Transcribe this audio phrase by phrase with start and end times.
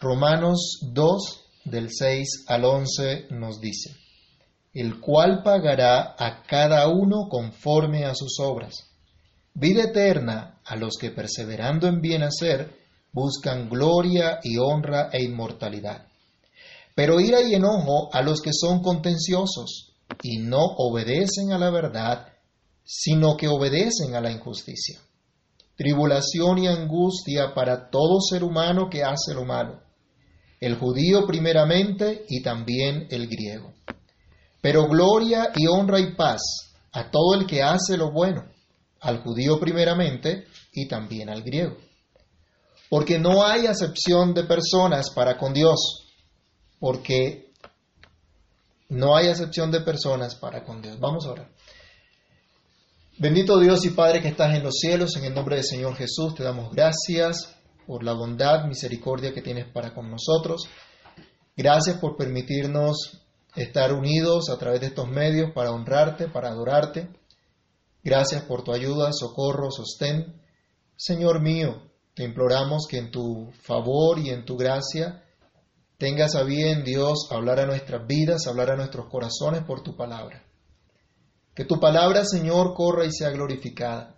[0.00, 3.96] Romanos 2 del 6 al 11 nos dice,
[4.74, 8.74] el cual pagará a cada uno conforme a sus obras.
[9.54, 12.76] Vida eterna a los que perseverando en bien hacer
[13.12, 16.08] buscan gloria y honra e inmortalidad.
[16.94, 19.92] Pero ira y enojo a los que son contenciosos
[20.22, 22.28] y no obedecen a la verdad,
[22.84, 25.00] sino que obedecen a la injusticia.
[25.76, 29.80] Tribulación y angustia para todo ser humano que hace lo malo,
[30.64, 33.74] el judío primeramente y también el griego.
[34.62, 36.40] Pero gloria y honra y paz
[36.92, 38.44] a todo el que hace lo bueno,
[39.00, 41.76] al judío primeramente y también al griego.
[42.88, 46.06] Porque no hay acepción de personas para con Dios,
[46.80, 47.52] porque
[48.88, 50.98] no hay acepción de personas para con Dios.
[50.98, 51.50] Vamos a orar.
[53.18, 56.34] Bendito Dios y Padre que estás en los cielos, en el nombre del Señor Jesús,
[56.34, 57.53] te damos gracias
[57.86, 60.68] por la bondad, misericordia que tienes para con nosotros.
[61.56, 63.20] Gracias por permitirnos
[63.54, 67.08] estar unidos a través de estos medios para honrarte, para adorarte.
[68.02, 70.40] Gracias por tu ayuda, socorro, sostén.
[70.96, 71.82] Señor mío,
[72.14, 75.24] te imploramos que en tu favor y en tu gracia
[75.98, 80.44] tengas a bien, Dios, hablar a nuestras vidas, hablar a nuestros corazones por tu palabra.
[81.54, 84.13] Que tu palabra, Señor, corra y sea glorificada.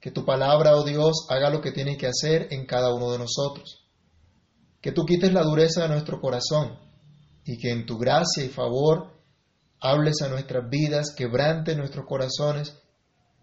[0.00, 3.18] Que tu palabra, oh Dios, haga lo que tiene que hacer en cada uno de
[3.18, 3.88] nosotros.
[4.80, 6.78] Que tú quites la dureza de nuestro corazón
[7.44, 9.16] y que en tu gracia y favor
[9.80, 12.76] hables a nuestras vidas, quebrante nuestros corazones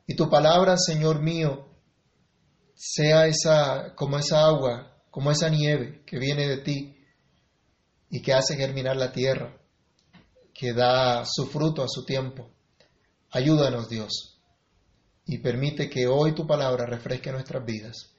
[0.06, 1.66] y tu palabra, Señor mío,
[2.76, 6.98] sea esa como esa agua, como esa nieve que viene de ti
[8.10, 9.58] y que hace germinar la tierra,
[10.54, 12.50] que da su fruto a su tiempo.
[13.32, 14.33] Ayúdanos, Dios,
[15.26, 18.12] y permite que hoy tu palabra refresque nuestras vidas.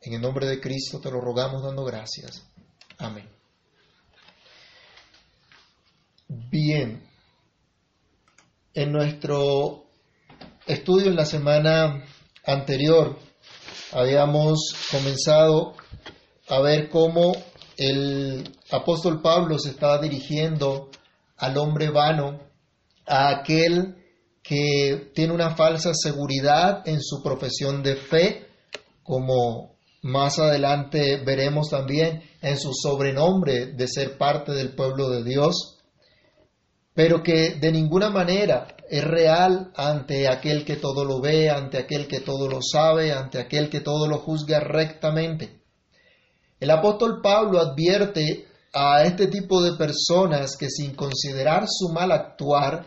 [0.00, 2.44] En el nombre de Cristo te lo rogamos dando gracias.
[2.98, 3.28] Amén.
[6.28, 7.02] Bien,
[8.74, 9.84] en nuestro
[10.66, 12.04] estudio en la semana
[12.44, 13.18] anterior
[13.92, 15.74] habíamos comenzado
[16.48, 17.32] a ver cómo
[17.76, 20.90] el apóstol Pablo se estaba dirigiendo
[21.36, 22.40] al hombre vano,
[23.06, 24.01] a aquel
[24.52, 28.48] que tiene una falsa seguridad en su profesión de fe,
[29.02, 35.78] como más adelante veremos también en su sobrenombre de ser parte del pueblo de Dios,
[36.92, 42.06] pero que de ninguna manera es real ante aquel que todo lo ve, ante aquel
[42.06, 45.62] que todo lo sabe, ante aquel que todo lo juzga rectamente.
[46.60, 52.84] El apóstol Pablo advierte a este tipo de personas que sin considerar su mal actuar,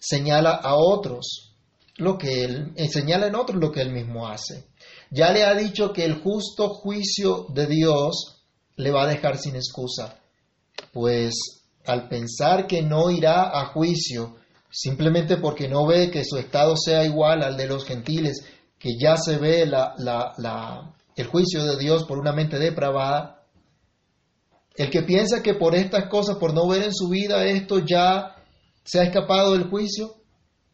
[0.00, 1.54] señala a otros
[1.96, 4.64] lo que él, eh, señala en otros lo que él mismo hace.
[5.10, 8.42] Ya le ha dicho que el justo juicio de Dios
[8.76, 10.18] le va a dejar sin excusa,
[10.92, 11.34] pues
[11.84, 14.36] al pensar que no irá a juicio,
[14.70, 18.44] simplemente porque no ve que su estado sea igual al de los gentiles,
[18.78, 23.42] que ya se ve el juicio de Dios por una mente depravada,
[24.76, 28.39] el que piensa que por estas cosas, por no ver en su vida esto, ya
[28.84, 30.16] se ha escapado del juicio,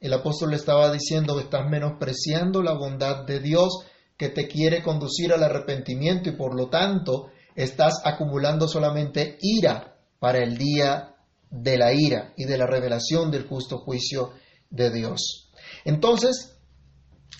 [0.00, 3.86] el apóstol le estaba diciendo que estás menospreciando la bondad de Dios
[4.16, 10.38] que te quiere conducir al arrepentimiento y por lo tanto estás acumulando solamente ira para
[10.38, 11.16] el día
[11.50, 14.32] de la ira y de la revelación del justo juicio
[14.70, 15.50] de Dios.
[15.84, 16.58] Entonces,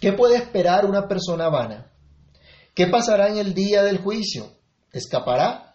[0.00, 1.92] ¿qué puede esperar una persona vana?
[2.74, 4.52] ¿Qué pasará en el día del juicio?
[4.92, 5.65] ¿Escapará?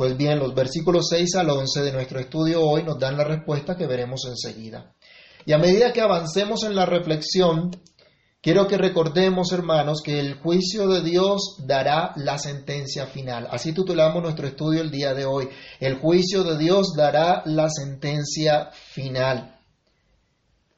[0.00, 3.76] Pues bien, los versículos 6 al 11 de nuestro estudio hoy nos dan la respuesta
[3.76, 4.94] que veremos enseguida.
[5.44, 7.70] Y a medida que avancemos en la reflexión,
[8.40, 13.46] Quiero que recordemos, hermanos, que el juicio de Dios dará la sentencia final.
[13.50, 15.50] Así titulamos nuestro estudio el día de hoy.
[15.80, 19.54] El juicio de Dios dará la sentencia final.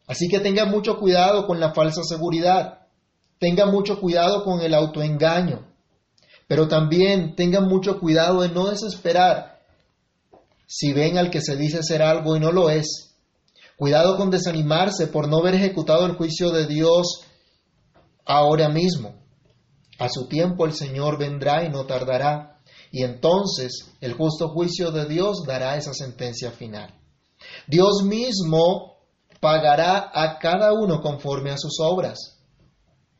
[0.08, 2.88] Así que tengan mucho cuidado con la falsa seguridad.
[3.38, 5.71] Tengan mucho cuidado con el autoengaño.
[6.52, 9.62] Pero también tengan mucho cuidado de no desesperar
[10.66, 13.14] si ven al que se dice ser algo y no lo es.
[13.78, 17.22] Cuidado con desanimarse por no haber ejecutado el juicio de Dios
[18.26, 19.14] ahora mismo.
[19.98, 22.60] A su tiempo el Señor vendrá y no tardará,
[22.90, 26.94] y entonces el justo juicio de Dios dará esa sentencia final.
[27.66, 28.98] Dios mismo
[29.40, 32.42] pagará a cada uno conforme a sus obras.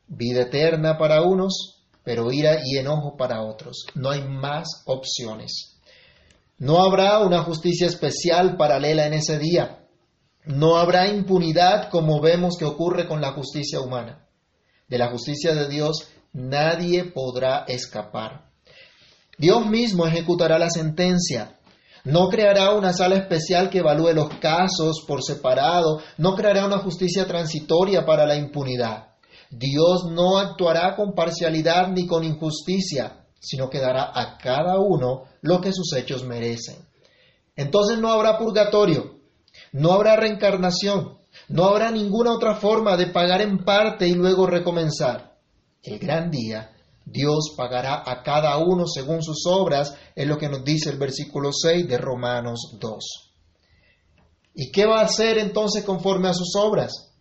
[0.05, 1.72] Vida eterna para unos,
[2.03, 3.85] pero ira y enojo para otros.
[3.95, 5.79] No hay más opciones.
[6.57, 9.85] No habrá una justicia especial paralela en ese día.
[10.45, 14.23] No habrá impunidad como vemos que ocurre con la justicia humana
[14.93, 18.51] de la justicia de Dios, nadie podrá escapar.
[19.39, 21.57] Dios mismo ejecutará la sentencia.
[22.03, 27.25] No creará una sala especial que evalúe los casos por separado, no creará una justicia
[27.25, 29.12] transitoria para la impunidad.
[29.55, 35.61] Dios no actuará con parcialidad ni con injusticia, sino que dará a cada uno lo
[35.61, 36.77] que sus hechos merecen.
[37.55, 39.19] Entonces no habrá purgatorio,
[39.71, 41.19] no habrá reencarnación,
[41.49, 45.37] no habrá ninguna otra forma de pagar en parte y luego recomenzar.
[45.83, 46.71] El gran día,
[47.05, 51.51] Dios pagará a cada uno según sus obras, es lo que nos dice el versículo
[51.53, 53.33] 6 de Romanos 2.
[54.55, 57.11] ¿Y qué va a hacer entonces conforme a sus obras?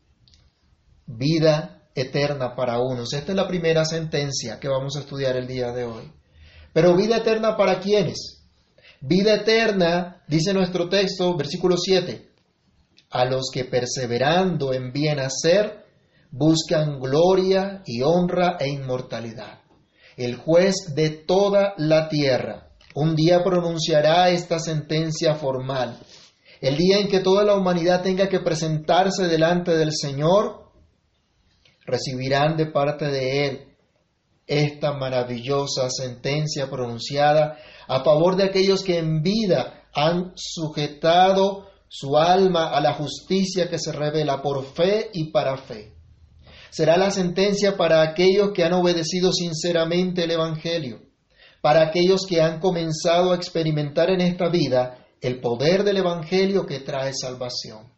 [1.07, 3.13] Vida eterna para unos.
[3.13, 6.11] Esta es la primera sentencia que vamos a estudiar el día de hoy.
[6.73, 8.45] Pero vida eterna para quiénes?
[9.01, 12.31] Vida eterna, dice nuestro texto, versículo 7,
[13.11, 15.85] a los que perseverando en bien hacer,
[16.31, 19.61] buscan gloria y honra e inmortalidad.
[20.17, 25.99] El juez de toda la tierra un día pronunciará esta sentencia formal.
[26.61, 30.62] El día en que toda la humanidad tenga que presentarse delante del Señor,
[31.85, 33.73] recibirán de parte de Él
[34.47, 42.71] esta maravillosa sentencia pronunciada a favor de aquellos que en vida han sujetado su alma
[42.71, 45.93] a la justicia que se revela por fe y para fe.
[46.71, 51.03] Será la sentencia para aquellos que han obedecido sinceramente el Evangelio,
[51.61, 56.81] para aquellos que han comenzado a experimentar en esta vida el poder del Evangelio que
[56.81, 57.93] trae salvación.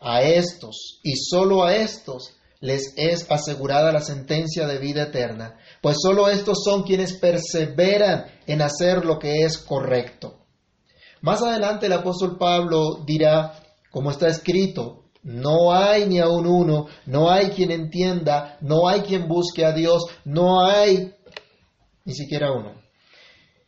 [0.00, 5.98] A estos y solo a estos les es asegurada la sentencia de vida eterna, pues
[6.00, 10.38] solo estos son quienes perseveran en hacer lo que es correcto.
[11.20, 17.30] Más adelante el apóstol Pablo dirá, como está escrito, no hay ni aun uno, no
[17.30, 21.12] hay quien entienda, no hay quien busque a Dios, no hay
[22.06, 22.80] ni siquiera uno.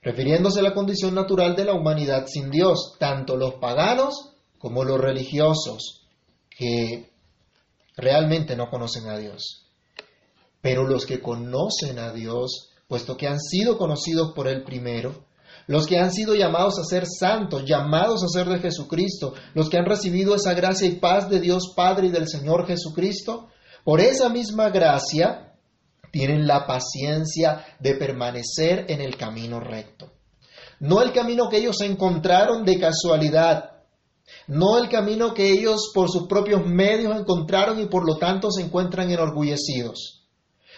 [0.00, 4.98] Refiriéndose a la condición natural de la humanidad sin Dios, tanto los paganos como los
[4.98, 6.06] religiosos,
[6.48, 7.10] que
[7.96, 9.66] realmente no conocen a Dios.
[10.60, 15.24] Pero los que conocen a Dios, puesto que han sido conocidos por Él primero,
[15.66, 19.78] los que han sido llamados a ser santos, llamados a ser de Jesucristo, los que
[19.78, 23.48] han recibido esa gracia y paz de Dios Padre y del Señor Jesucristo,
[23.82, 25.54] por esa misma gracia
[26.12, 30.12] tienen la paciencia de permanecer en el camino recto.
[30.78, 33.75] No el camino que ellos encontraron de casualidad,
[34.48, 38.62] no el camino que ellos por sus propios medios encontraron y por lo tanto se
[38.62, 40.24] encuentran enorgullecidos,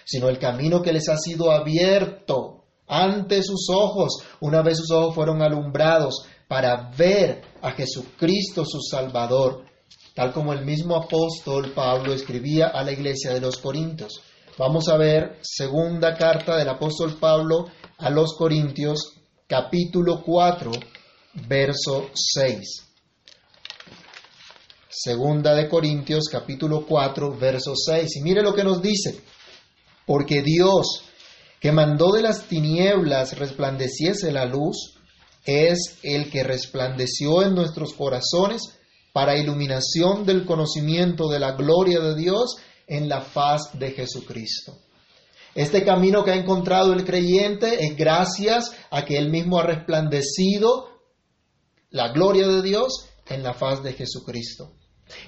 [0.04, 5.14] sino el camino que les ha sido abierto ante sus ojos, una vez sus ojos
[5.14, 9.64] fueron alumbrados para ver a Jesucristo su Salvador,
[10.14, 14.22] tal como el mismo apóstol Pablo escribía a la iglesia de los Corintios.
[14.56, 17.66] Vamos a ver segunda carta del apóstol Pablo
[17.98, 20.72] a los Corintios, capítulo 4,
[21.46, 22.87] verso 6.
[25.00, 28.16] Segunda de Corintios, capítulo 4, verso 6.
[28.16, 29.20] Y mire lo que nos dice.
[30.04, 31.04] Porque Dios,
[31.60, 34.98] que mandó de las tinieblas resplandeciese la luz,
[35.44, 38.76] es el que resplandeció en nuestros corazones
[39.12, 42.56] para iluminación del conocimiento de la gloria de Dios
[42.88, 44.78] en la faz de Jesucristo.
[45.54, 50.88] Este camino que ha encontrado el creyente es gracias a que él mismo ha resplandecido
[51.90, 54.72] la gloria de Dios en la faz de Jesucristo.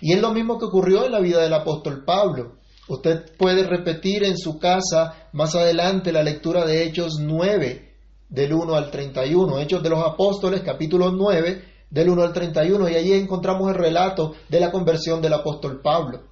[0.00, 2.56] Y es lo mismo que ocurrió en la vida del apóstol Pablo.
[2.88, 7.94] Usted puede repetir en su casa más adelante la lectura de Hechos 9,
[8.28, 9.58] del 1 al 31.
[9.60, 12.88] Hechos de los Apóstoles, capítulo 9, del 1 al 31.
[12.88, 16.22] Y allí encontramos el relato de la conversión del apóstol Pablo.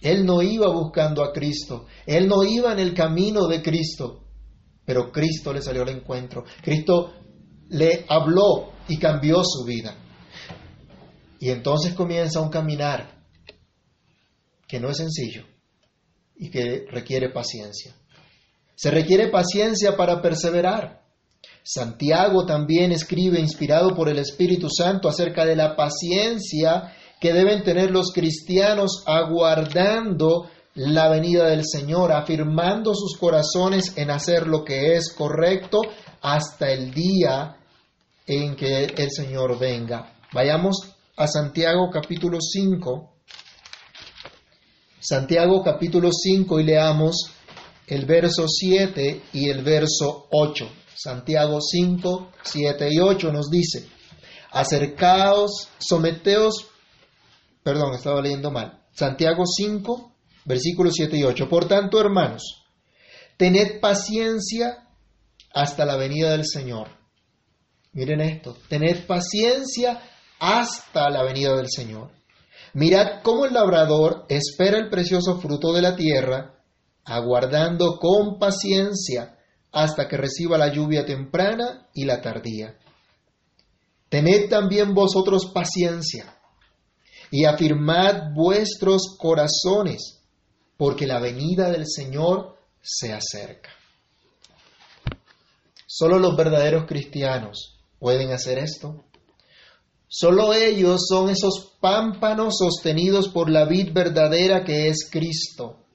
[0.00, 4.20] Él no iba buscando a Cristo, él no iba en el camino de Cristo,
[4.84, 6.44] pero Cristo le salió al encuentro.
[6.62, 7.12] Cristo
[7.68, 9.94] le habló y cambió su vida.
[11.40, 13.24] Y entonces comienza un caminar
[14.68, 15.46] que no es sencillo
[16.36, 17.94] y que requiere paciencia.
[18.76, 21.00] Se requiere paciencia para perseverar.
[21.62, 27.90] Santiago también escribe, inspirado por el Espíritu Santo, acerca de la paciencia que deben tener
[27.90, 35.10] los cristianos aguardando la venida del Señor, afirmando sus corazones en hacer lo que es
[35.14, 35.80] correcto
[36.20, 37.56] hasta el día
[38.26, 40.12] en que el Señor venga.
[40.32, 40.89] Vayamos
[41.20, 43.12] a Santiago capítulo 5,
[44.98, 47.30] Santiago capítulo 5 y leamos
[47.86, 50.66] el verso 7 y el verso 8.
[50.96, 53.86] Santiago 5, 7 y 8 nos dice,
[54.50, 56.68] acercaos, someteos,
[57.62, 58.82] perdón, estaba leyendo mal.
[58.94, 60.14] Santiago 5,
[60.46, 61.50] versículos 7 y 8.
[61.50, 62.64] Por tanto, hermanos,
[63.36, 64.88] tened paciencia
[65.52, 66.88] hasta la venida del Señor.
[67.92, 70.00] Miren esto, tened paciencia
[70.40, 72.10] hasta la venida del Señor.
[72.72, 76.56] Mirad cómo el labrador espera el precioso fruto de la tierra,
[77.04, 79.36] aguardando con paciencia
[79.72, 82.76] hasta que reciba la lluvia temprana y la tardía.
[84.08, 86.36] Tened también vosotros paciencia
[87.30, 90.24] y afirmad vuestros corazones,
[90.76, 93.70] porque la venida del Señor se acerca.
[95.86, 99.04] Solo los verdaderos cristianos pueden hacer esto.
[100.12, 105.86] Solo ellos son esos pámpanos sostenidos por la vid verdadera que es Cristo.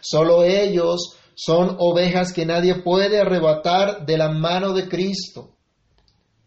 [0.00, 5.52] Solo ellos son ovejas que nadie puede arrebatar de la mano de Cristo.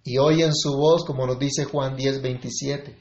[0.03, 2.97] Y oyen su voz, como nos dice Juan 10, 27.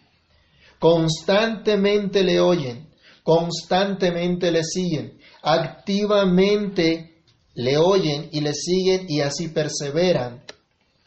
[0.78, 2.88] Constantemente le oyen,
[3.24, 10.44] constantemente le siguen, activamente le oyen y le siguen y así perseveran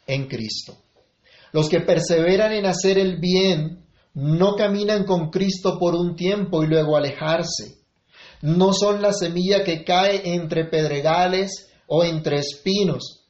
[0.06, 0.76] en Cristo.
[1.52, 6.68] Los que perseveran en hacer el bien no caminan con Cristo por un tiempo y
[6.68, 7.80] luego alejarse.
[8.42, 13.26] No son la semilla que cae entre pedregales o entre espinos,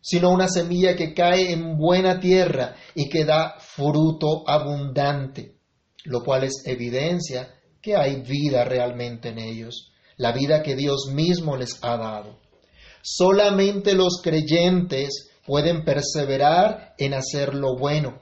[0.00, 5.56] sino una semilla que cae en buena tierra y que da fruto abundante,
[6.04, 11.56] lo cual es evidencia que hay vida realmente en ellos, la vida que Dios mismo
[11.56, 12.38] les ha dado.
[13.02, 18.20] Solamente los creyentes pueden perseverar en hacer lo bueno.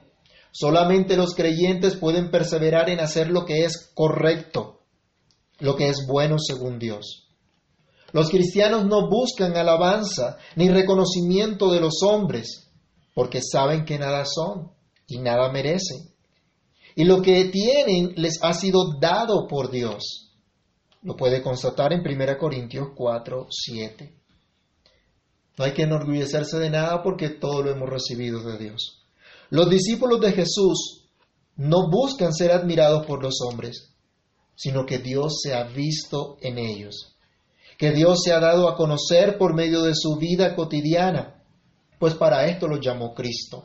[0.51, 4.81] Solamente los creyentes pueden perseverar en hacer lo que es correcto,
[5.59, 7.29] lo que es bueno según Dios.
[8.11, 12.69] Los cristianos no buscan alabanza ni reconocimiento de los hombres,
[13.13, 14.71] porque saben que nada son
[15.07, 16.11] y nada merecen.
[16.95, 20.33] Y lo que tienen les ha sido dado por Dios.
[21.03, 24.20] Lo puede constatar en 1 Corintios 4, 7.
[25.61, 29.03] No hay que enorgullecerse de nada porque todo lo hemos recibido de Dios.
[29.51, 31.03] Los discípulos de Jesús
[31.55, 33.93] no buscan ser admirados por los hombres,
[34.55, 37.15] sino que Dios se ha visto en ellos,
[37.77, 41.43] que Dios se ha dado a conocer por medio de su vida cotidiana,
[41.99, 43.63] pues para esto lo llamó Cristo.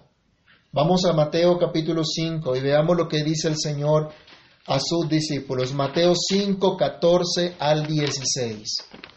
[0.73, 4.11] Vamos a Mateo capítulo 5 y veamos lo que dice el Señor
[4.67, 5.73] a sus discípulos.
[5.73, 9.16] Mateo 5, 14 al 16.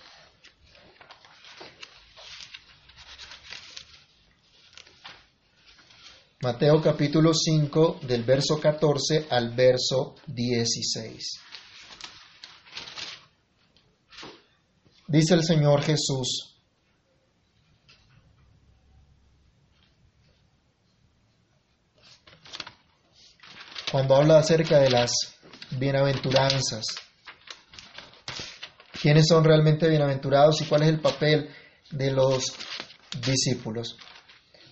[6.41, 11.41] Mateo capítulo 5 del verso 14 al verso 16.
[15.05, 16.55] Dice el Señor Jesús,
[23.91, 25.11] cuando habla acerca de las
[25.71, 26.85] bienaventuranzas,
[29.01, 31.49] quiénes son realmente bienaventurados y cuál es el papel
[31.91, 32.45] de los
[33.25, 33.97] discípulos.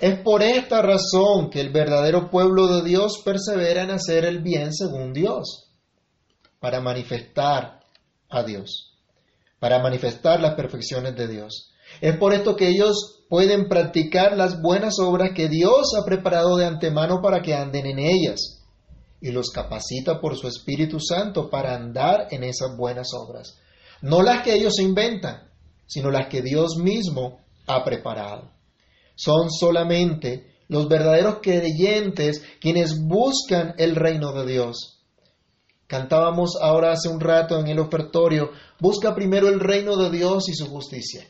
[0.00, 4.74] Es por esta razón que el verdadero pueblo de Dios persevera en hacer el bien
[4.74, 5.70] según Dios,
[6.60, 7.80] para manifestar
[8.28, 8.98] a Dios,
[9.58, 11.72] para manifestar las perfecciones de Dios.
[12.02, 16.66] Es por esto que ellos pueden practicar las buenas obras que Dios ha preparado de
[16.66, 18.62] antemano para que anden en ellas
[19.20, 23.58] y los capacita por su Espíritu Santo para andar en esas buenas obras.
[24.02, 25.50] No las que ellos inventan,
[25.86, 28.55] sino las que Dios mismo ha preparado.
[29.16, 35.04] Son solamente los verdaderos creyentes quienes buscan el reino de Dios.
[35.88, 40.54] Cantábamos ahora hace un rato en el ofertorio, busca primero el reino de Dios y
[40.54, 41.26] su justicia.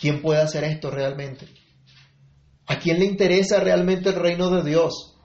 [0.00, 1.46] ¿Quién puede hacer esto realmente?
[2.66, 5.16] ¿A quién le interesa realmente el reino de Dios?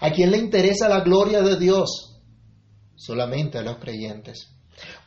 [0.00, 2.18] ¿A quién le interesa la gloria de Dios?
[2.96, 4.54] Solamente a los creyentes.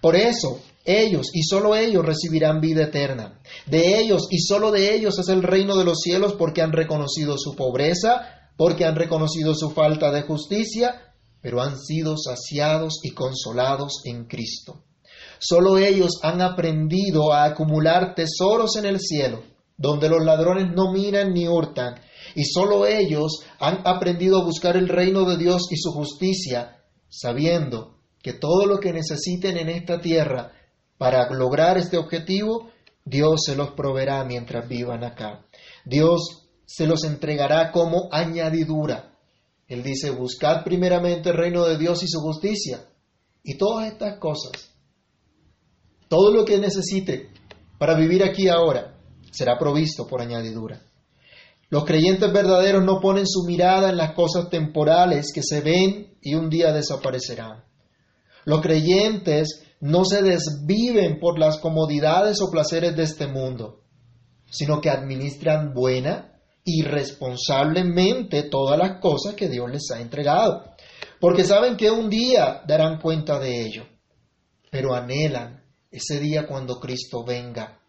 [0.01, 3.39] Por eso, ellos y solo ellos recibirán vida eterna.
[3.65, 7.37] De ellos y solo de ellos es el reino de los cielos porque han reconocido
[7.37, 14.01] su pobreza, porque han reconocido su falta de justicia, pero han sido saciados y consolados
[14.05, 14.83] en Cristo.
[15.39, 19.43] Solo ellos han aprendido a acumular tesoros en el cielo,
[19.77, 22.01] donde los ladrones no miran ni hurtan,
[22.33, 26.77] y solo ellos han aprendido a buscar el reino de Dios y su justicia,
[27.09, 27.96] sabiendo
[28.27, 30.51] que todo lo que necesiten en esta tierra
[30.97, 32.69] para lograr este objetivo,
[33.05, 35.45] Dios se los proveerá mientras vivan acá.
[35.85, 39.13] Dios se los entregará como añadidura.
[39.69, 42.89] Él dice, buscad primeramente el reino de Dios y su justicia.
[43.43, 44.73] Y todas estas cosas,
[46.09, 47.29] todo lo que necesite
[47.77, 48.99] para vivir aquí ahora,
[49.31, 50.81] será provisto por añadidura.
[51.69, 56.35] Los creyentes verdaderos no ponen su mirada en las cosas temporales que se ven y
[56.35, 57.66] un día desaparecerán.
[58.47, 63.81] Los creyentes no se desviven por las comodidades o placeres de este mundo,
[64.49, 70.63] sino que administran buena y responsablemente todas las cosas que Dios les ha entregado,
[71.19, 73.83] porque saben que un día darán cuenta de ello,
[74.71, 77.81] pero anhelan ese día cuando Cristo venga.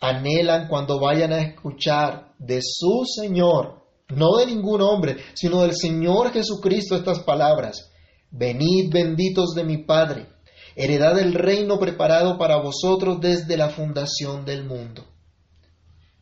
[0.00, 6.32] Anhelan cuando vayan a escuchar de su Señor, no de ningún hombre, sino del Señor
[6.32, 7.91] Jesucristo estas palabras.
[8.34, 10.26] Venid benditos de mi Padre,
[10.74, 15.04] heredad del reino preparado para vosotros desde la fundación del mundo.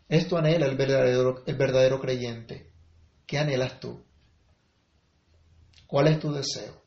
[0.08, 2.72] Esto anhela el verdadero, el verdadero creyente.
[3.28, 4.02] ¿Qué anhelas tú?
[5.86, 6.82] ¿Cuál es tu deseo?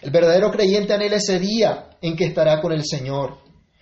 [0.00, 3.38] El verdadero creyente anhela ese día en que estará con el Señor.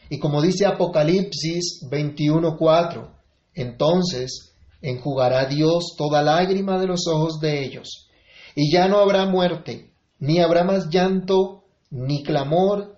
[0.09, 3.19] Y como dice Apocalipsis 21:4,
[3.53, 8.09] entonces enjugará Dios toda lágrima de los ojos de ellos,
[8.55, 9.90] y ya no habrá muerte,
[10.21, 12.97] ni habrá más llanto, ni clamor,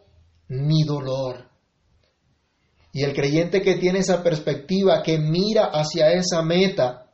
[0.49, 1.52] ni dolor
[2.93, 7.11] y el creyente que tiene esa perspectiva, que mira hacia esa meta,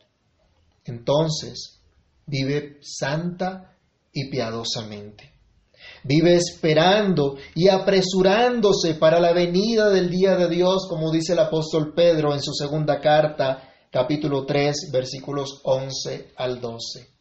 [0.84, 1.80] entonces
[2.26, 3.76] vive santa
[4.12, 5.32] y piadosamente.
[6.02, 11.94] Vive esperando y apresurándose para la venida del día de Dios, como dice el apóstol
[11.94, 17.17] Pedro en su segunda carta, capítulo 3, versículos 11 al 12.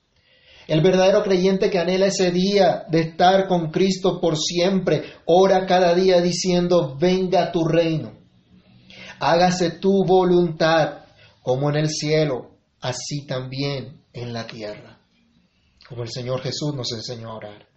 [0.67, 5.95] El verdadero creyente que anhela ese día de estar con Cristo por siempre, ora cada
[5.95, 8.17] día diciendo, venga tu reino
[9.19, 11.05] hágase tu voluntad
[11.41, 14.99] como en el cielo, así también en la tierra,
[15.87, 17.67] como el Señor Jesús nos enseñó a orar.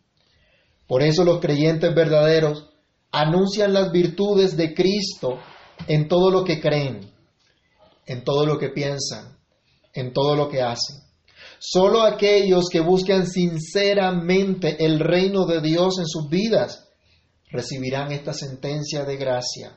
[0.87, 2.71] Por eso los creyentes verdaderos
[3.12, 5.38] anuncian las virtudes de Cristo
[5.86, 7.12] en todo lo que creen,
[8.06, 9.38] en todo lo que piensan,
[9.93, 10.97] en todo lo que hacen.
[11.62, 16.88] Solo aquellos que buscan sinceramente el reino de Dios en sus vidas
[17.50, 19.76] recibirán esta sentencia de gracia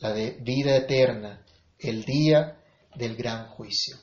[0.00, 1.40] la de vida eterna,
[1.78, 2.58] el día
[2.94, 3.96] del gran juicio.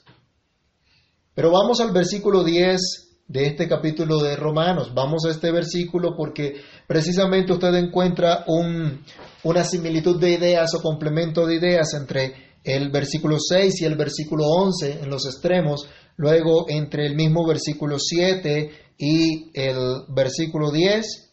[1.36, 2.80] Pero vamos al versículo 10
[3.28, 4.92] de este capítulo de Romanos.
[4.96, 6.56] Vamos a este versículo porque
[6.88, 8.46] precisamente usted encuentra
[9.44, 14.46] una similitud de ideas o complemento de ideas entre el versículo 6 y el versículo
[14.46, 21.32] 11 en los extremos, luego entre el mismo versículo 7 y el versículo 10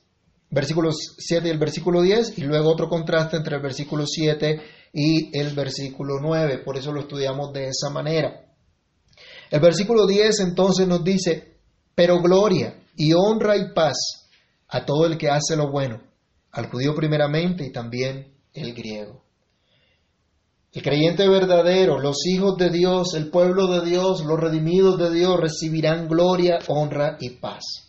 [0.50, 4.60] versículos 7 y el versículo 10, y luego otro contraste entre el versículo 7
[4.92, 6.58] y el versículo 9.
[6.64, 8.46] Por eso lo estudiamos de esa manera.
[9.50, 11.58] El versículo 10 entonces nos dice,
[11.94, 13.96] pero gloria y honra y paz
[14.68, 16.02] a todo el que hace lo bueno,
[16.52, 19.27] al judío primeramente y también el griego.
[20.72, 25.40] El creyente verdadero, los hijos de Dios, el pueblo de Dios, los redimidos de Dios
[25.40, 27.88] recibirán gloria, honra y paz.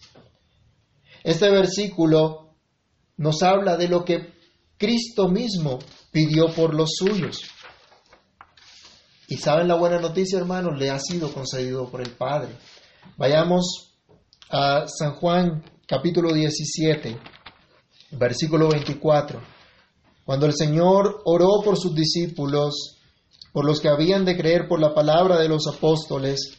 [1.24, 2.56] Este versículo
[3.18, 4.34] nos habla de lo que
[4.78, 5.80] Cristo mismo
[6.12, 7.44] pidió por los suyos.
[9.28, 12.56] Y saben la buena noticia, hermanos, le ha sido concedido por el Padre.
[13.18, 13.94] Vayamos
[14.50, 17.20] a San Juan capítulo 17,
[18.12, 19.59] versículo 24.
[20.30, 23.00] Cuando el Señor oró por sus discípulos,
[23.52, 26.56] por los que habían de creer por la palabra de los apóstoles,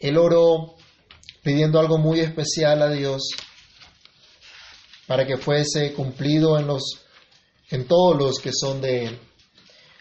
[0.00, 0.74] Él oró
[1.44, 3.28] pidiendo algo muy especial a Dios
[5.06, 6.82] para que fuese cumplido en, los,
[7.70, 9.18] en todos los que son de Él.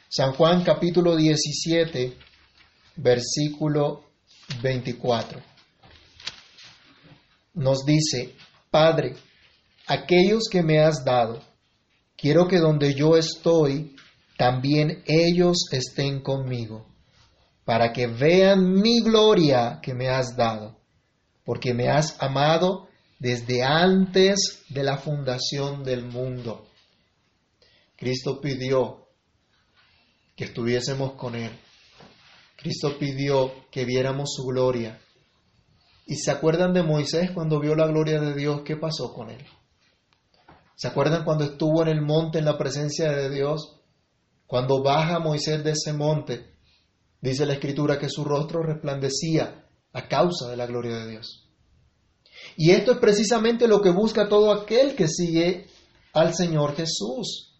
[0.09, 2.17] San Juan capítulo 17,
[2.95, 4.03] versículo
[4.63, 5.43] 24.
[7.53, 8.33] Nos dice,
[8.71, 9.26] Padre,
[9.87, 11.41] aquellos que me has dado,
[12.15, 13.95] quiero que donde yo estoy,
[14.37, 16.85] también ellos estén conmigo,
[17.65, 20.77] para que vean mi gloria que me has dado,
[21.43, 22.87] porque me has amado
[23.19, 26.67] desde antes de la fundación del mundo.
[27.95, 29.07] Cristo pidió
[30.35, 31.51] que estuviésemos con Él.
[32.57, 34.99] Cristo pidió que viéramos su gloria.
[36.05, 38.61] ¿Y se acuerdan de Moisés cuando vio la gloria de Dios?
[38.63, 39.45] ¿Qué pasó con él?
[40.77, 43.81] ¿Se acuerdan cuando estuvo en el monte en la presencia de Dios?
[44.45, 46.53] Cuando baja Moisés de ese monte,
[47.19, 51.49] dice la escritura que su rostro resplandecía a causa de la gloria de Dios.
[52.57, 55.65] Y esto es precisamente lo que busca todo aquel que sigue
[56.13, 57.55] al Señor Jesús.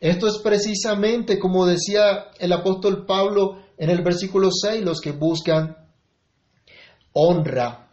[0.00, 5.76] Esto es precisamente, como decía el apóstol Pablo en el versículo 6, los que buscan
[7.12, 7.85] honra.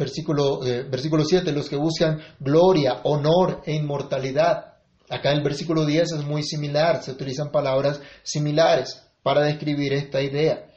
[0.00, 4.76] Versículo, eh, versículo 7, los que buscan gloria, honor e inmortalidad.
[5.10, 10.22] Acá en el versículo 10 es muy similar, se utilizan palabras similares para describir esta
[10.22, 10.70] idea.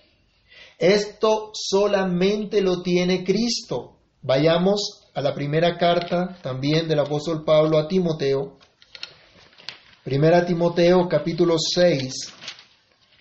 [0.78, 3.96] Esto solamente lo tiene Cristo.
[4.22, 8.58] Vayamos a la primera carta también del apóstol Pablo a Timoteo.
[10.04, 12.14] Primera Timoteo capítulo 6,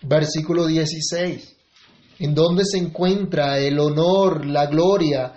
[0.03, 1.57] versículo 16,
[2.19, 5.35] en donde se encuentra el honor, la gloria,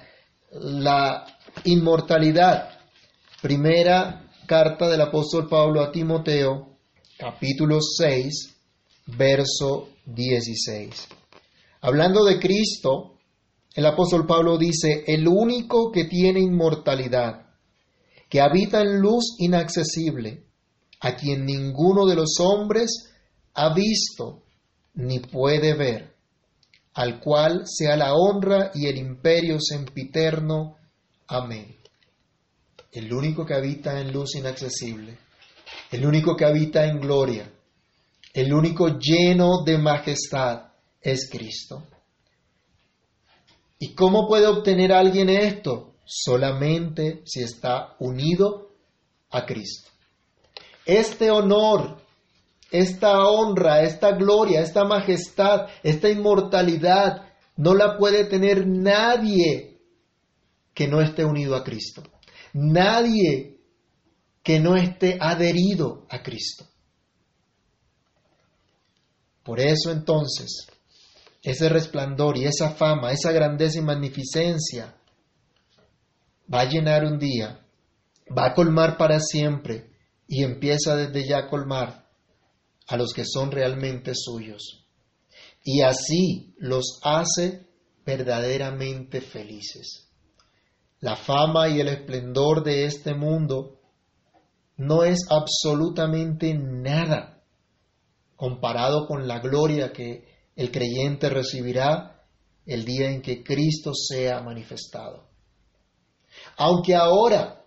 [0.59, 1.25] la
[1.65, 2.69] inmortalidad.
[3.41, 6.77] Primera carta del apóstol Pablo a Timoteo,
[7.17, 8.55] capítulo 6,
[9.07, 11.07] verso 16.
[11.81, 13.17] Hablando de Cristo,
[13.73, 17.47] el apóstol Pablo dice, el único que tiene inmortalidad,
[18.29, 20.45] que habita en luz inaccesible,
[21.01, 23.11] a quien ninguno de los hombres
[23.53, 24.43] ha visto
[24.93, 26.14] ni puede ver,
[26.95, 30.77] al cual sea la honra y el imperio sempiterno.
[31.27, 31.75] Amén.
[32.91, 35.17] El único que habita en luz inaccesible,
[35.91, 37.51] el único que habita en gloria,
[38.33, 41.83] el único lleno de majestad, es Cristo.
[43.77, 45.95] ¿Y cómo puede obtener alguien esto?
[46.05, 48.71] Solamente si está unido
[49.31, 49.91] a Cristo.
[50.85, 52.01] Este honor,
[52.71, 59.79] esta honra, esta gloria, esta majestad, esta inmortalidad, no la puede tener nadie
[60.73, 62.03] que no esté unido a Cristo.
[62.53, 63.59] Nadie
[64.43, 66.65] que no esté adherido a Cristo.
[69.43, 70.67] Por eso entonces,
[71.41, 74.95] ese resplandor y esa fama, esa grandeza y magnificencia,
[76.51, 77.59] va a llenar un día,
[78.35, 79.91] va a colmar para siempre
[80.27, 82.04] y empieza desde ya a colmar
[82.87, 84.85] a los que son realmente suyos.
[85.63, 87.67] Y así los hace
[88.05, 90.09] verdaderamente felices.
[90.99, 93.79] La fama y el esplendor de este mundo
[94.77, 97.43] no es absolutamente nada
[98.35, 102.23] comparado con la gloria que el creyente recibirá
[102.65, 105.29] el día en que Cristo sea manifestado.
[106.57, 107.63] Aunque ahora,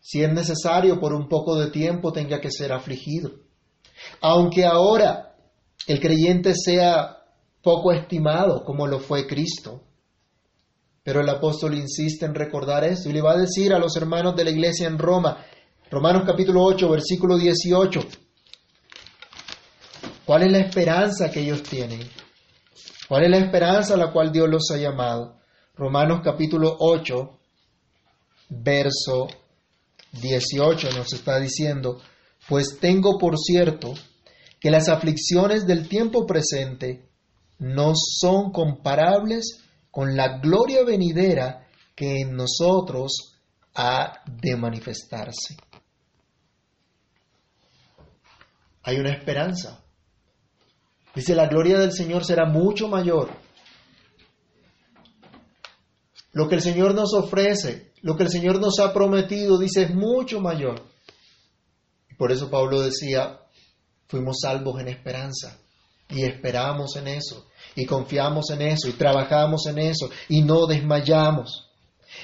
[0.00, 3.43] si es necesario por un poco de tiempo, tenga que ser afligido.
[4.20, 5.34] Aunque ahora
[5.86, 7.18] el creyente sea
[7.62, 9.82] poco estimado como lo fue Cristo.
[11.02, 14.36] Pero el apóstol insiste en recordar esto y le va a decir a los hermanos
[14.36, 15.44] de la iglesia en Roma,
[15.90, 18.00] Romanos capítulo 8, versículo 18,
[20.24, 22.00] ¿cuál es la esperanza que ellos tienen?
[23.06, 25.36] ¿Cuál es la esperanza a la cual Dios los ha llamado?
[25.76, 27.38] Romanos capítulo 8,
[28.48, 29.28] verso
[30.12, 32.00] 18 nos está diciendo,
[32.48, 33.94] pues tengo por cierto
[34.60, 37.08] que las aflicciones del tiempo presente
[37.58, 43.36] no son comparables con la gloria venidera que en nosotros
[43.74, 45.56] ha de manifestarse.
[48.82, 49.82] Hay una esperanza.
[51.14, 53.30] Dice, la gloria del Señor será mucho mayor.
[56.32, 59.94] Lo que el Señor nos ofrece, lo que el Señor nos ha prometido, dice, es
[59.94, 60.93] mucho mayor.
[62.18, 63.40] Por eso Pablo decía,
[64.06, 65.58] fuimos salvos en esperanza.
[66.08, 71.70] Y esperamos en eso, y confiamos en eso, y trabajamos en eso, y no desmayamos.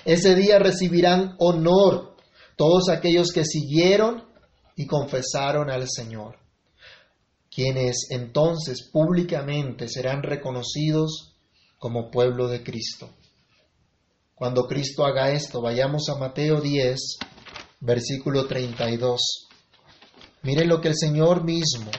[0.05, 2.14] Ese día recibirán honor
[2.57, 4.24] todos aquellos que siguieron
[4.76, 6.40] y confesaron al Señor
[7.50, 11.35] quienes entonces públicamente serán reconocidos
[11.79, 13.11] como pueblo de Cristo.
[14.35, 17.18] Cuando Cristo haga esto, vayamos a Mateo 10,
[17.81, 19.48] versículo 32.
[20.42, 21.90] Miren lo que el Señor mismo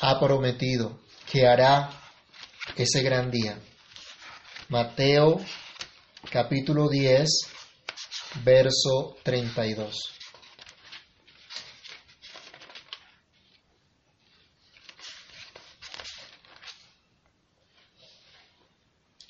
[0.00, 0.98] ha prometido
[1.30, 1.90] que hará
[2.76, 3.58] ese gran día.
[4.68, 5.40] Mateo
[6.30, 7.28] capítulo 10,
[8.44, 10.12] verso 32.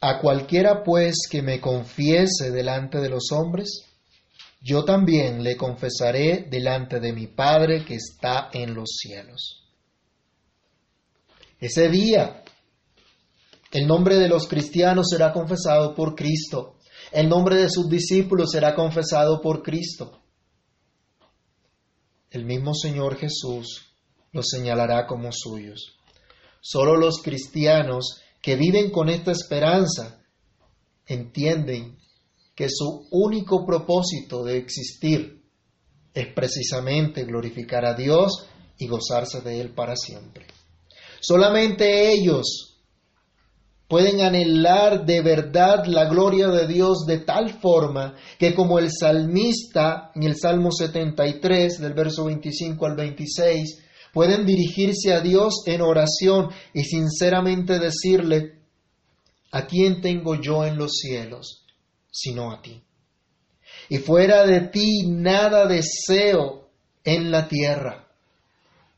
[0.00, 3.91] A cualquiera pues que me confiese delante de los hombres,
[4.62, 9.64] yo también le confesaré delante de mi Padre que está en los cielos.
[11.59, 12.44] Ese día,
[13.72, 16.77] el nombre de los cristianos será confesado por Cristo.
[17.11, 20.20] El nombre de sus discípulos será confesado por Cristo.
[22.31, 23.92] El mismo Señor Jesús
[24.31, 25.98] los señalará como suyos.
[26.61, 30.22] Solo los cristianos que viven con esta esperanza
[31.07, 31.98] entienden
[32.54, 35.42] que su único propósito de existir
[36.14, 38.46] es precisamente glorificar a Dios
[38.78, 40.46] y gozarse de Él para siempre.
[41.20, 42.78] Solamente ellos
[43.88, 50.10] pueden anhelar de verdad la gloria de Dios de tal forma que como el salmista
[50.14, 56.48] en el Salmo 73 del verso 25 al 26, pueden dirigirse a Dios en oración
[56.74, 58.60] y sinceramente decirle,
[59.50, 61.62] ¿a quién tengo yo en los cielos
[62.12, 62.81] sino a ti?
[63.88, 66.68] Y fuera de ti nada deseo
[67.03, 68.07] en la tierra.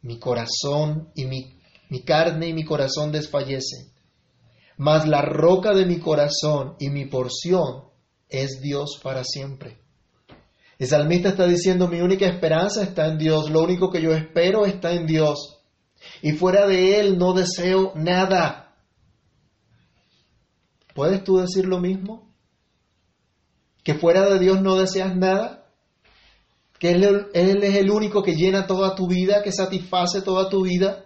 [0.02, 1.56] Mi corazón y mi,
[1.88, 3.94] mi carne y mi corazón desfallecen
[4.76, 7.84] mas la roca de mi corazón y mi porción
[8.28, 9.78] es Dios para siempre.
[10.78, 14.66] El salmista está diciendo, mi única esperanza está en Dios, lo único que yo espero
[14.66, 15.60] está en Dios.
[16.20, 18.74] Y fuera de Él no deseo nada.
[20.94, 22.23] ¿Puedes tú decir lo mismo?
[23.84, 25.66] ¿Que fuera de Dios no deseas nada?
[26.78, 31.04] ¿Que Él, es el único que llena toda tu vida, que satisface toda tu vida?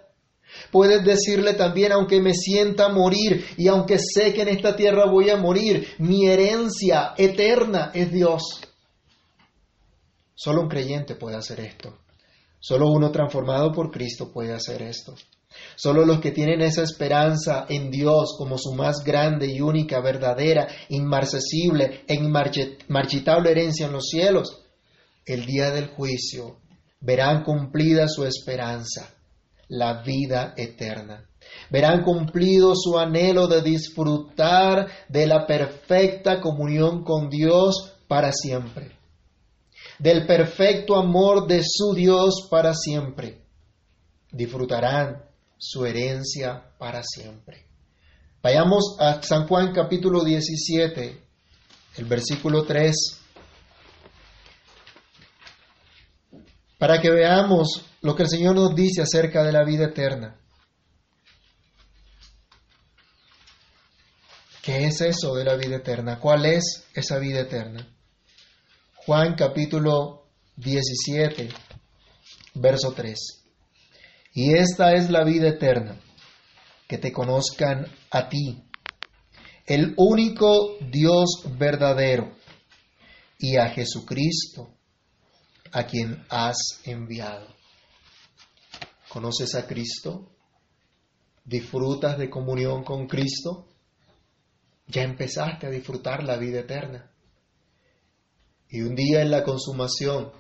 [0.70, 5.28] Puedes decirle también, aunque me sienta morir y aunque sé que en esta tierra voy
[5.28, 8.42] a morir, mi herencia eterna es Dios.
[10.34, 11.98] Solo un creyente puede hacer esto.
[12.60, 15.14] Solo uno transformado por Cristo puede hacer esto.
[15.76, 20.68] Solo los que tienen esa esperanza en Dios como su más grande y única, verdadera,
[20.88, 24.64] inmarcesible e inmarchitable herencia en los cielos,
[25.24, 26.56] el día del juicio
[27.00, 29.14] verán cumplida su esperanza
[29.68, 31.24] la vida eterna.
[31.70, 38.96] Verán cumplido su anhelo de disfrutar de la perfecta comunión con Dios para siempre,
[39.98, 43.42] del perfecto amor de su Dios para siempre.
[44.30, 45.27] Disfrutarán
[45.58, 47.66] su herencia para siempre.
[48.40, 51.20] Vayamos a San Juan capítulo 17,
[51.96, 52.94] el versículo 3,
[56.78, 60.38] para que veamos lo que el Señor nos dice acerca de la vida eterna.
[64.62, 66.20] ¿Qué es eso de la vida eterna?
[66.20, 67.88] ¿Cuál es esa vida eterna?
[68.94, 71.48] Juan capítulo 17,
[72.54, 73.47] verso 3.
[74.40, 75.98] Y esta es la vida eterna,
[76.86, 78.62] que te conozcan a ti,
[79.66, 82.36] el único Dios verdadero,
[83.36, 84.76] y a Jesucristo,
[85.72, 87.48] a quien has enviado.
[89.08, 90.30] ¿Conoces a Cristo?
[91.44, 93.66] ¿Disfrutas de comunión con Cristo?
[94.86, 97.10] Ya empezaste a disfrutar la vida eterna.
[98.68, 100.30] Y un día en la consumación,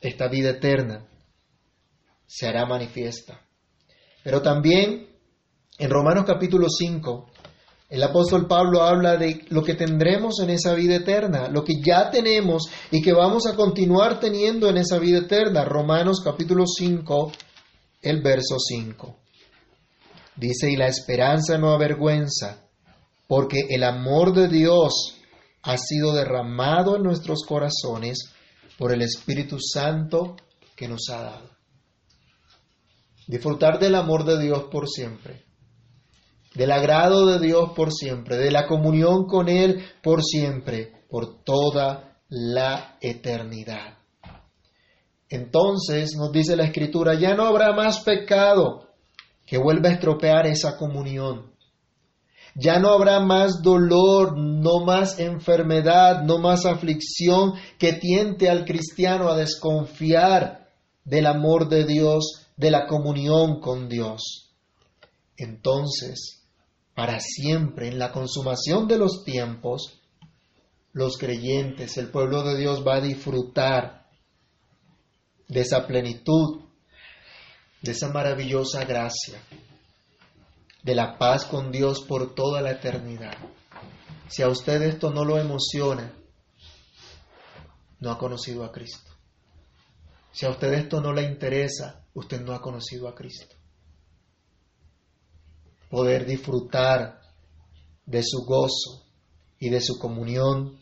[0.00, 1.08] esta vida eterna
[2.26, 3.40] se hará manifiesta.
[4.22, 5.08] Pero también
[5.78, 7.30] en Romanos capítulo 5,
[7.92, 12.10] el apóstol Pablo habla de lo que tendremos en esa vida eterna, lo que ya
[12.10, 15.64] tenemos y que vamos a continuar teniendo en esa vida eterna.
[15.64, 17.32] Romanos capítulo 5,
[18.00, 19.16] el verso 5.
[20.36, 22.64] Dice, y la esperanza no avergüenza,
[23.26, 25.18] porque el amor de Dios
[25.62, 28.32] ha sido derramado en nuestros corazones
[28.78, 30.36] por el Espíritu Santo
[30.74, 31.51] que nos ha dado.
[33.32, 35.46] Disfrutar del amor de Dios por siempre
[36.54, 42.18] del agrado de Dios por siempre, de la comunión con Él por siempre, por toda
[42.28, 43.98] la eternidad.
[45.28, 48.88] Entonces nos dice la Escritura, ya no habrá más pecado
[49.46, 51.52] que vuelva a estropear esa comunión.
[52.54, 59.30] Ya no habrá más dolor, no más enfermedad, no más aflicción que tiente al cristiano
[59.30, 60.68] a desconfiar
[61.02, 64.50] del amor de Dios, de la comunión con Dios.
[65.36, 66.42] Entonces,
[66.94, 70.00] para siempre, en la consumación de los tiempos,
[70.92, 74.06] los creyentes, el pueblo de Dios va a disfrutar
[75.48, 76.60] de esa plenitud,
[77.80, 79.40] de esa maravillosa gracia,
[80.82, 83.36] de la paz con Dios por toda la eternidad.
[84.28, 86.12] Si a usted esto no lo emociona,
[88.00, 89.11] no ha conocido a Cristo.
[90.32, 93.56] Si a usted esto no le interesa, usted no ha conocido a Cristo
[95.92, 97.20] poder disfrutar
[98.06, 99.04] de su gozo
[99.58, 100.78] y de su comunión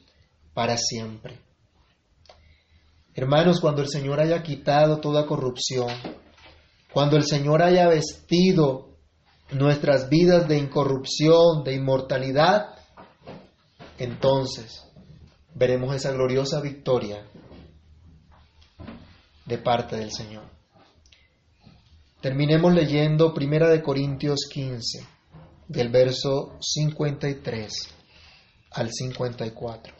[0.54, 1.40] para siempre.
[3.12, 5.88] Hermanos, cuando el Señor haya quitado toda corrupción,
[6.92, 8.98] cuando el Señor haya vestido
[9.50, 12.76] nuestras vidas de incorrupción, de inmortalidad,
[13.98, 14.84] entonces
[15.56, 17.26] veremos esa gloriosa victoria
[19.50, 20.44] de parte del Señor.
[22.20, 25.04] Terminemos leyendo Primera de Corintios 15,
[25.66, 27.72] del verso 53
[28.70, 29.94] al 54.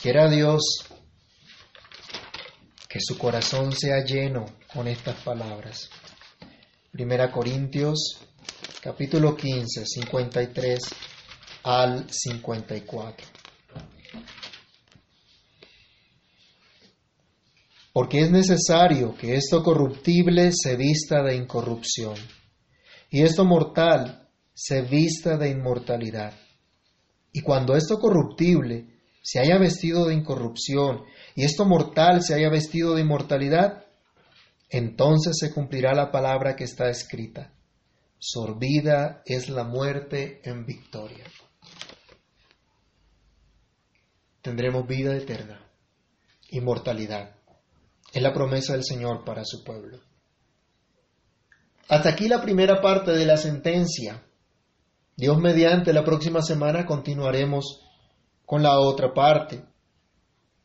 [0.00, 0.62] Quiera Dios
[2.88, 5.90] que su corazón sea lleno con estas palabras.
[6.92, 8.18] Primera Corintios
[8.80, 10.80] capítulo 15, 53
[11.62, 13.26] al 54.
[17.92, 22.16] Porque es necesario que esto corruptible se vista de incorrupción
[23.10, 26.32] y esto mortal se vista de inmortalidad.
[27.32, 28.86] Y cuando esto corruptible
[29.22, 33.84] se haya vestido de incorrupción y esto mortal se haya vestido de inmortalidad,
[34.70, 37.52] entonces se cumplirá la palabra que está escrita.
[38.18, 41.24] Sorbida es la muerte en victoria.
[44.42, 45.60] Tendremos vida eterna,
[46.50, 47.36] inmortalidad.
[48.12, 50.00] Es la promesa del Señor para su pueblo.
[51.88, 54.20] Hasta aquí la primera parte de la sentencia.
[55.16, 57.82] Dios mediante la próxima semana continuaremos
[58.44, 59.64] con la otra parte.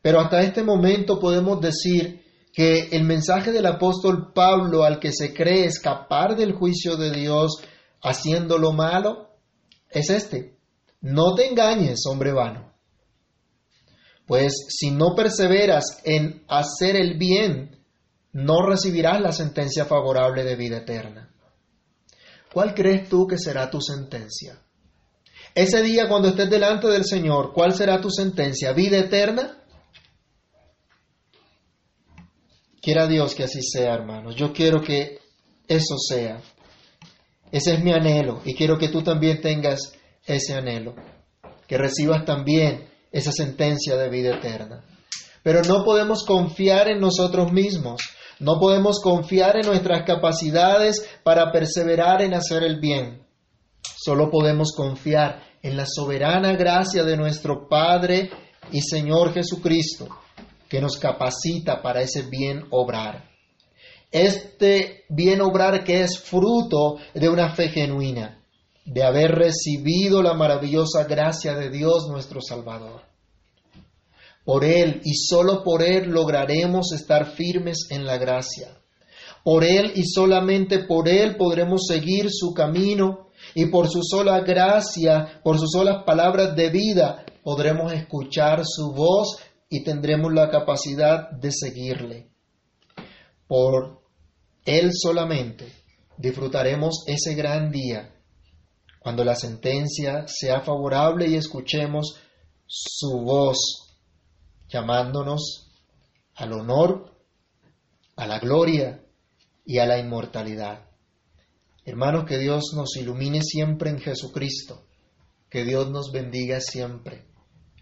[0.02, 5.32] Pero hasta este momento podemos decir que el mensaje del apóstol Pablo al que se
[5.32, 7.62] cree escapar del juicio de Dios
[8.02, 9.28] haciendo lo malo
[9.88, 10.58] es este.
[11.00, 12.72] No te engañes, hombre vano.
[14.28, 17.82] Pues si no perseveras en hacer el bien,
[18.32, 21.34] no recibirás la sentencia favorable de vida eterna.
[22.52, 24.60] ¿Cuál crees tú que será tu sentencia?
[25.54, 28.74] Ese día cuando estés delante del Señor, ¿cuál será tu sentencia?
[28.74, 29.62] ¿Vida eterna?
[32.82, 34.36] Quiera Dios que así sea, hermanos.
[34.36, 35.20] Yo quiero que
[35.66, 36.42] eso sea.
[37.50, 39.94] Ese es mi anhelo y quiero que tú también tengas
[40.26, 40.94] ese anhelo.
[41.66, 44.84] Que recibas también esa sentencia de vida eterna.
[45.42, 48.02] Pero no podemos confiar en nosotros mismos.
[48.40, 53.26] No podemos confiar en nuestras capacidades para perseverar en hacer el bien.
[53.96, 58.30] Solo podemos confiar en la soberana gracia de nuestro Padre
[58.70, 60.08] y Señor Jesucristo,
[60.68, 63.28] que nos capacita para ese bien obrar.
[64.10, 68.37] Este bien obrar que es fruto de una fe genuina,
[68.88, 73.02] de haber recibido la maravillosa gracia de Dios nuestro Salvador.
[74.44, 78.78] Por Él y solo por Él lograremos estar firmes en la gracia.
[79.44, 85.40] Por Él y solamente por Él podremos seguir su camino y por su sola gracia,
[85.44, 89.36] por sus solas palabras de vida, podremos escuchar su voz
[89.68, 92.30] y tendremos la capacidad de seguirle.
[93.46, 94.00] Por
[94.64, 95.66] Él solamente
[96.16, 98.14] disfrutaremos ese gran día,
[99.00, 102.16] cuando la sentencia sea favorable y escuchemos
[102.66, 103.96] su voz
[104.68, 105.70] llamándonos
[106.34, 107.16] al honor,
[108.16, 109.04] a la gloria
[109.64, 110.88] y a la inmortalidad.
[111.84, 114.86] Hermanos, que Dios nos ilumine siempre en Jesucristo,
[115.48, 117.26] que Dios nos bendiga siempre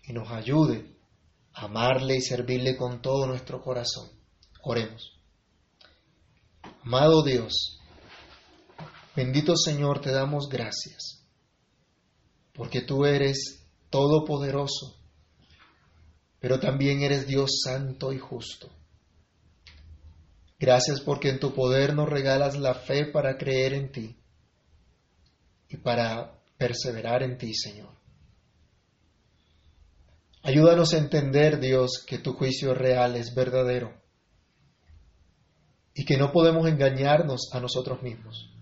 [0.05, 0.97] y nos ayude
[1.53, 4.11] a amarle y servirle con todo nuestro corazón.
[4.63, 5.19] Oremos.
[6.83, 7.76] Amado Dios,
[9.17, 11.25] bendito Señor, te damos gracias,
[12.53, 14.97] porque tú eres todopoderoso
[16.47, 18.71] pero también eres Dios santo y justo.
[20.61, 24.17] Gracias porque en tu poder nos regalas la fe para creer en ti
[25.69, 27.91] y para perseverar en ti, Señor.
[30.43, 34.01] Ayúdanos a entender, Dios, que tu juicio real es verdadero
[35.95, 38.56] y que no podemos engañarnos a nosotros mismos.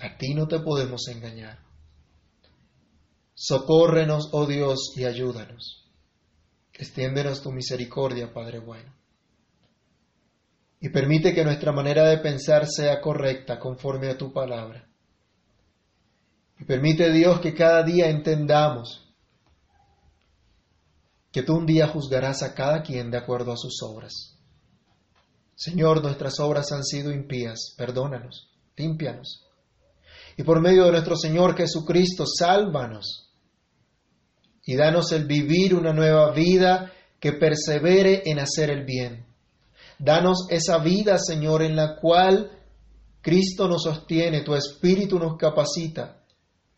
[0.00, 1.58] A ti no te podemos engañar.
[3.34, 5.84] Socórrenos, oh Dios, y ayúdanos.
[6.72, 8.92] Extiéndenos tu misericordia, Padre bueno.
[10.80, 14.88] Y permite que nuestra manera de pensar sea correcta conforme a tu palabra.
[16.58, 19.06] Y permite, Dios, que cada día entendamos
[21.32, 24.38] que tú un día juzgarás a cada quien de acuerdo a sus obras.
[25.54, 29.45] Señor, nuestras obras han sido impías, perdónanos, límpianos.
[30.36, 33.32] Y por medio de nuestro Señor Jesucristo, sálvanos
[34.64, 39.26] y danos el vivir una nueva vida que persevere en hacer el bien.
[39.98, 42.50] Danos esa vida, Señor, en la cual
[43.22, 46.22] Cristo nos sostiene, tu Espíritu nos capacita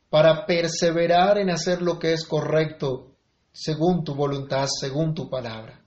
[0.08, 3.16] para perseverar en hacer lo que es correcto
[3.52, 5.84] según tu voluntad, según tu palabra.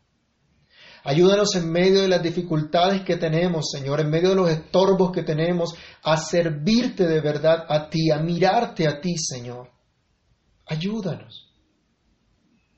[1.04, 5.24] Ayúdanos en medio de las dificultades que tenemos, Señor, en medio de los estorbos que
[5.24, 5.74] tenemos,
[6.04, 9.72] a servirte de verdad a ti, a mirarte a ti, Señor.
[10.68, 11.52] Ayúdanos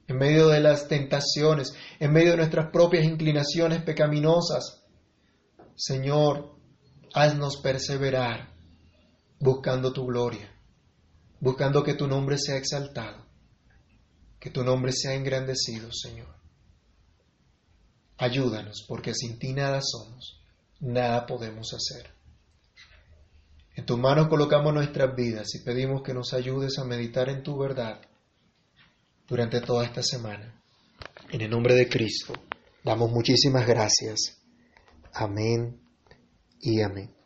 [0.08, 4.84] en medio de las tentaciones, en medio de nuestras propias inclinaciones pecaminosas.
[5.76, 6.56] Señor,
[7.14, 8.54] haznos perseverar
[9.40, 10.50] buscando tu gloria,
[11.42, 13.26] buscando que tu nombre sea exaltado,
[14.40, 16.43] que tu nombre sea engrandecido, Señor.
[18.18, 20.40] Ayúdanos, porque sin ti nada somos,
[20.80, 22.12] nada podemos hacer.
[23.76, 27.58] En tus manos colocamos nuestras vidas y pedimos que nos ayudes a meditar en tu
[27.58, 28.02] verdad
[29.28, 30.62] durante toda esta semana.
[31.32, 32.34] En el nombre de Cristo,
[32.84, 34.38] damos muchísimas gracias.
[35.12, 35.82] Amén
[36.60, 37.23] y amén.